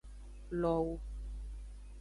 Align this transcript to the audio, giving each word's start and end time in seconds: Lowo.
Lowo. 0.61 0.93